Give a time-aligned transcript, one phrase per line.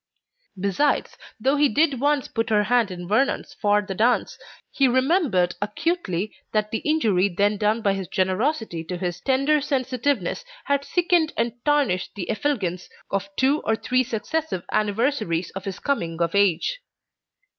[0.59, 4.39] Besides, though he did once put her hand in Vernon's for the dance,
[4.71, 10.43] he remembered acutely that the injury then done by his generosity to his tender sensitiveness
[10.63, 16.19] had sickened and tarnished the effulgence of two or three successive anniversaries of his coming
[16.19, 16.79] of age.